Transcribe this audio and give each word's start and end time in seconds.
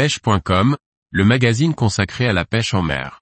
pêche.com, 0.00 0.78
le 1.10 1.24
magazine 1.26 1.74
consacré 1.74 2.26
à 2.26 2.32
la 2.32 2.46
pêche 2.46 2.72
en 2.72 2.80
mer. 2.80 3.20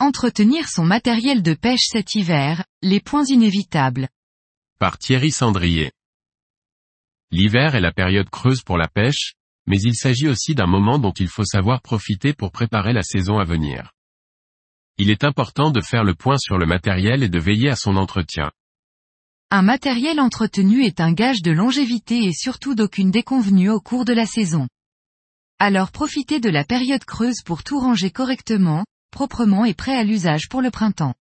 Entretenir 0.00 0.68
son 0.68 0.84
matériel 0.84 1.42
de 1.42 1.52
pêche 1.52 1.84
cet 1.90 2.14
hiver, 2.14 2.64
les 2.80 3.00
points 3.00 3.26
inévitables. 3.28 4.08
Par 4.78 4.96
Thierry 4.96 5.30
Sandrier. 5.30 5.92
L'hiver 7.30 7.74
est 7.74 7.82
la 7.82 7.92
période 7.92 8.30
creuse 8.30 8.62
pour 8.62 8.78
la 8.78 8.88
pêche, 8.88 9.34
mais 9.66 9.78
il 9.80 9.94
s'agit 9.94 10.28
aussi 10.28 10.54
d'un 10.54 10.66
moment 10.66 10.98
dont 10.98 11.12
il 11.12 11.28
faut 11.28 11.44
savoir 11.44 11.82
profiter 11.82 12.32
pour 12.32 12.52
préparer 12.52 12.92
la 12.92 13.02
saison 13.02 13.38
à 13.38 13.44
venir. 13.44 13.92
Il 14.98 15.10
est 15.10 15.24
important 15.24 15.70
de 15.70 15.80
faire 15.80 16.04
le 16.04 16.14
point 16.14 16.36
sur 16.38 16.58
le 16.58 16.66
matériel 16.66 17.22
et 17.22 17.28
de 17.28 17.38
veiller 17.38 17.70
à 17.70 17.76
son 17.76 17.96
entretien. 17.96 18.50
Un 19.50 19.62
matériel 19.62 20.20
entretenu 20.20 20.84
est 20.84 21.00
un 21.00 21.12
gage 21.12 21.42
de 21.42 21.50
longévité 21.50 22.24
et 22.24 22.32
surtout 22.32 22.74
d'aucune 22.74 23.10
déconvenue 23.10 23.70
au 23.70 23.80
cours 23.80 24.04
de 24.04 24.12
la 24.12 24.26
saison. 24.26 24.66
Alors 25.58 25.92
profitez 25.92 26.40
de 26.40 26.48
la 26.48 26.64
période 26.64 27.04
creuse 27.04 27.42
pour 27.44 27.62
tout 27.62 27.78
ranger 27.78 28.10
correctement, 28.10 28.84
proprement 29.10 29.64
et 29.64 29.74
prêt 29.74 29.96
à 29.96 30.04
l'usage 30.04 30.48
pour 30.48 30.62
le 30.62 30.70
printemps. 30.70 31.14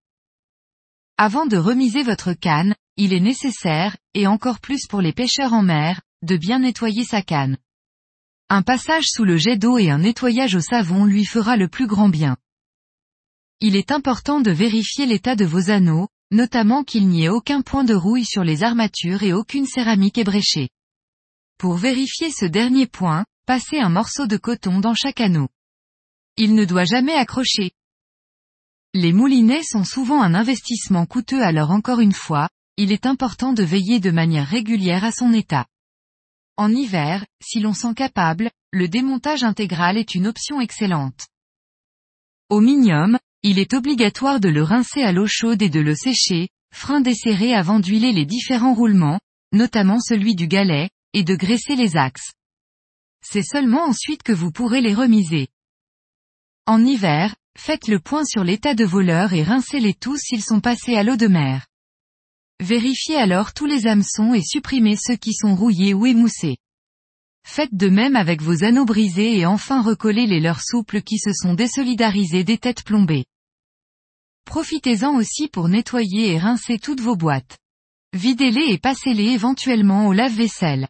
Avant 1.17 1.45
de 1.45 1.57
remiser 1.57 2.03
votre 2.03 2.33
canne, 2.33 2.73
il 2.97 3.13
est 3.13 3.19
nécessaire, 3.19 3.95
et 4.13 4.27
encore 4.27 4.59
plus 4.59 4.87
pour 4.87 5.01
les 5.01 5.13
pêcheurs 5.13 5.53
en 5.53 5.61
mer, 5.61 6.01
de 6.23 6.37
bien 6.37 6.59
nettoyer 6.59 7.03
sa 7.03 7.21
canne. 7.21 7.57
Un 8.53 8.63
passage 8.63 9.05
sous 9.07 9.23
le 9.23 9.37
jet 9.37 9.55
d'eau 9.55 9.77
et 9.77 9.89
un 9.89 9.99
nettoyage 9.99 10.55
au 10.55 10.59
savon 10.59 11.05
lui 11.05 11.23
fera 11.23 11.55
le 11.55 11.69
plus 11.69 11.87
grand 11.87 12.09
bien. 12.09 12.35
Il 13.61 13.77
est 13.77 13.93
important 13.93 14.41
de 14.41 14.51
vérifier 14.51 15.05
l'état 15.05 15.37
de 15.37 15.45
vos 15.45 15.69
anneaux, 15.69 16.09
notamment 16.31 16.83
qu'il 16.83 17.07
n'y 17.07 17.23
ait 17.23 17.29
aucun 17.29 17.61
point 17.61 17.85
de 17.85 17.93
rouille 17.93 18.25
sur 18.25 18.43
les 18.43 18.63
armatures 18.63 19.23
et 19.23 19.31
aucune 19.31 19.65
céramique 19.65 20.17
ébréchée. 20.17 20.67
Pour 21.57 21.75
vérifier 21.75 22.29
ce 22.29 22.43
dernier 22.43 22.87
point, 22.87 23.23
passez 23.45 23.79
un 23.79 23.87
morceau 23.87 24.27
de 24.27 24.35
coton 24.35 24.81
dans 24.81 24.95
chaque 24.95 25.21
anneau. 25.21 25.47
Il 26.35 26.53
ne 26.53 26.65
doit 26.65 26.83
jamais 26.83 27.15
accrocher. 27.15 27.71
Les 28.93 29.13
moulinets 29.13 29.63
sont 29.63 29.85
souvent 29.85 30.21
un 30.21 30.33
investissement 30.33 31.05
coûteux 31.05 31.41
alors 31.41 31.71
encore 31.71 32.01
une 32.01 32.11
fois, 32.11 32.49
il 32.75 32.91
est 32.91 33.05
important 33.05 33.53
de 33.53 33.63
veiller 33.63 34.01
de 34.01 34.11
manière 34.11 34.49
régulière 34.49 35.05
à 35.05 35.13
son 35.13 35.31
état. 35.31 35.67
En 36.61 36.71
hiver, 36.71 37.25
si 37.43 37.59
l'on 37.59 37.73
sent 37.73 37.95
capable, 37.95 38.51
le 38.71 38.87
démontage 38.87 39.43
intégral 39.43 39.97
est 39.97 40.13
une 40.13 40.27
option 40.27 40.61
excellente. 40.61 41.25
Au 42.49 42.61
minium, 42.61 43.17
il 43.41 43.57
est 43.57 43.73
obligatoire 43.73 44.39
de 44.39 44.47
le 44.47 44.61
rincer 44.61 45.01
à 45.01 45.11
l'eau 45.11 45.25
chaude 45.25 45.63
et 45.63 45.71
de 45.71 45.79
le 45.79 45.95
sécher, 45.95 46.49
frein 46.71 47.01
desserré 47.01 47.55
avant 47.55 47.79
d'huiler 47.79 48.11
les 48.11 48.27
différents 48.27 48.75
roulements, 48.75 49.19
notamment 49.51 49.99
celui 49.99 50.35
du 50.35 50.47
galet, 50.47 50.91
et 51.13 51.23
de 51.23 51.33
graisser 51.33 51.75
les 51.75 51.97
axes. 51.97 52.31
C'est 53.25 53.41
seulement 53.41 53.85
ensuite 53.85 54.21
que 54.21 54.31
vous 54.31 54.51
pourrez 54.51 54.81
les 54.81 54.93
remiser. 54.93 55.47
En 56.67 56.85
hiver, 56.85 57.33
faites 57.57 57.87
le 57.87 57.99
point 57.99 58.23
sur 58.23 58.43
l'état 58.43 58.75
de 58.75 58.85
voleur 58.85 59.33
et 59.33 59.41
rincez-les 59.41 59.95
tous 59.95 60.17
s'ils 60.17 60.43
sont 60.43 60.61
passés 60.61 60.95
à 60.95 61.01
l'eau 61.01 61.15
de 61.15 61.25
mer. 61.25 61.65
Vérifiez 62.61 63.17
alors 63.17 63.53
tous 63.53 63.65
les 63.65 63.87
hameçons 63.87 64.35
et 64.35 64.43
supprimez 64.43 64.95
ceux 64.95 65.15
qui 65.15 65.33
sont 65.33 65.55
rouillés 65.55 65.95
ou 65.95 66.05
émoussés. 66.05 66.57
Faites 67.43 67.73
de 67.73 67.89
même 67.89 68.15
avec 68.15 68.39
vos 68.39 68.63
anneaux 68.63 68.85
brisés 68.85 69.35
et 69.35 69.47
enfin 69.47 69.81
recollez 69.81 70.27
les 70.27 70.39
leurs 70.39 70.61
souples 70.61 71.01
qui 71.01 71.17
se 71.17 71.31
sont 71.33 71.55
désolidarisés 71.55 72.43
des 72.43 72.59
têtes 72.59 72.83
plombées. 72.83 73.25
Profitez-en 74.45 75.15
aussi 75.15 75.47
pour 75.47 75.69
nettoyer 75.69 76.33
et 76.33 76.37
rincer 76.37 76.77
toutes 76.77 77.01
vos 77.01 77.15
boîtes. 77.15 77.57
Videz-les 78.13 78.73
et 78.73 78.77
passez-les 78.77 79.29
éventuellement 79.29 80.05
au 80.05 80.13
lave-vaisselle. 80.13 80.87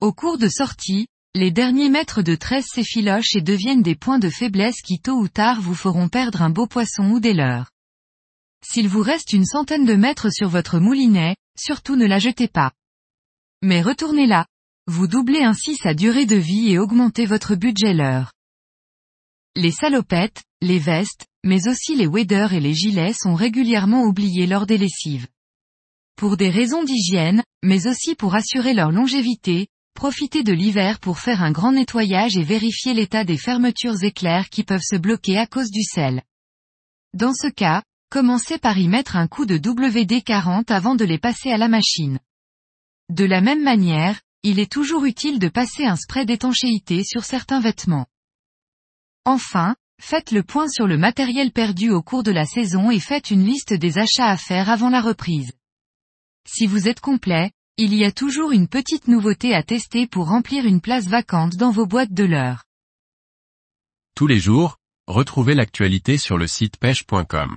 Au 0.00 0.12
cours 0.12 0.36
de 0.36 0.48
sortie, 0.48 1.06
les 1.34 1.50
derniers 1.50 1.88
mètres 1.88 2.20
de 2.20 2.34
tresse 2.34 2.66
s'effilochent 2.74 3.36
et 3.36 3.40
deviennent 3.40 3.82
des 3.82 3.96
points 3.96 4.18
de 4.18 4.28
faiblesse 4.28 4.82
qui 4.82 5.00
tôt 5.00 5.18
ou 5.18 5.28
tard 5.28 5.62
vous 5.62 5.74
feront 5.74 6.10
perdre 6.10 6.42
un 6.42 6.50
beau 6.50 6.66
poisson 6.66 7.10
ou 7.10 7.20
des 7.20 7.32
leurs. 7.32 7.71
S'il 8.64 8.88
vous 8.88 9.02
reste 9.02 9.32
une 9.32 9.44
centaine 9.44 9.84
de 9.84 9.94
mètres 9.94 10.30
sur 10.30 10.48
votre 10.48 10.78
moulinet, 10.78 11.36
surtout 11.58 11.96
ne 11.96 12.06
la 12.06 12.18
jetez 12.18 12.48
pas. 12.48 12.72
Mais 13.62 13.82
retournez-la. 13.82 14.46
Vous 14.86 15.06
doublez 15.06 15.42
ainsi 15.42 15.76
sa 15.76 15.94
durée 15.94 16.26
de 16.26 16.36
vie 16.36 16.70
et 16.70 16.78
augmentez 16.78 17.26
votre 17.26 17.54
budget 17.54 17.94
l'heure. 17.94 18.32
Les 19.54 19.70
salopettes, 19.70 20.42
les 20.60 20.78
vestes, 20.78 21.26
mais 21.44 21.68
aussi 21.68 21.94
les 21.94 22.06
waders 22.06 22.52
et 22.52 22.60
les 22.60 22.74
gilets 22.74 23.12
sont 23.12 23.34
régulièrement 23.34 24.04
oubliés 24.04 24.46
lors 24.46 24.66
des 24.66 24.78
lessives. 24.78 25.26
Pour 26.16 26.36
des 26.36 26.50
raisons 26.50 26.84
d'hygiène, 26.84 27.42
mais 27.62 27.86
aussi 27.86 28.14
pour 28.14 28.34
assurer 28.34 28.74
leur 28.74 28.90
longévité, 28.90 29.68
profitez 29.94 30.42
de 30.42 30.52
l'hiver 30.52 31.00
pour 31.00 31.18
faire 31.18 31.42
un 31.42 31.52
grand 31.52 31.72
nettoyage 31.72 32.36
et 32.36 32.42
vérifier 32.42 32.94
l'état 32.94 33.24
des 33.24 33.36
fermetures 33.36 34.02
éclairs 34.02 34.48
qui 34.48 34.64
peuvent 34.64 34.82
se 34.82 34.96
bloquer 34.96 35.38
à 35.38 35.46
cause 35.46 35.70
du 35.70 35.82
sel. 35.82 36.22
Dans 37.14 37.34
ce 37.34 37.48
cas, 37.48 37.82
Commencez 38.12 38.58
par 38.58 38.76
y 38.76 38.88
mettre 38.88 39.16
un 39.16 39.26
coup 39.26 39.46
de 39.46 39.56
WD-40 39.56 40.70
avant 40.70 40.94
de 40.94 41.04
les 41.06 41.16
passer 41.16 41.50
à 41.50 41.56
la 41.56 41.68
machine. 41.68 42.18
De 43.08 43.24
la 43.24 43.40
même 43.40 43.62
manière, 43.62 44.20
il 44.42 44.58
est 44.58 44.70
toujours 44.70 45.06
utile 45.06 45.38
de 45.38 45.48
passer 45.48 45.86
un 45.86 45.96
spray 45.96 46.26
d'étanchéité 46.26 47.04
sur 47.04 47.24
certains 47.24 47.60
vêtements. 47.60 48.04
Enfin, 49.24 49.76
faites 49.98 50.30
le 50.30 50.42
point 50.42 50.68
sur 50.68 50.86
le 50.86 50.98
matériel 50.98 51.52
perdu 51.52 51.88
au 51.88 52.02
cours 52.02 52.22
de 52.22 52.30
la 52.30 52.44
saison 52.44 52.90
et 52.90 53.00
faites 53.00 53.30
une 53.30 53.46
liste 53.46 53.72
des 53.72 53.96
achats 53.96 54.28
à 54.28 54.36
faire 54.36 54.68
avant 54.68 54.90
la 54.90 55.00
reprise. 55.00 55.52
Si 56.46 56.66
vous 56.66 56.88
êtes 56.88 57.00
complet, 57.00 57.50
il 57.78 57.94
y 57.94 58.04
a 58.04 58.12
toujours 58.12 58.52
une 58.52 58.68
petite 58.68 59.08
nouveauté 59.08 59.54
à 59.54 59.62
tester 59.62 60.06
pour 60.06 60.28
remplir 60.28 60.66
une 60.66 60.82
place 60.82 61.06
vacante 61.06 61.56
dans 61.56 61.70
vos 61.70 61.86
boîtes 61.86 62.12
de 62.12 62.24
l'heure. 62.24 62.64
Tous 64.14 64.26
les 64.26 64.38
jours, 64.38 64.76
retrouvez 65.06 65.54
l'actualité 65.54 66.18
sur 66.18 66.36
le 66.36 66.46
site 66.46 66.76
pêche.com 66.76 67.56